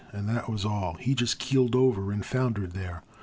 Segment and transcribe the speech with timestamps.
[0.11, 3.03] And that was all; He just keeled over and foundered there.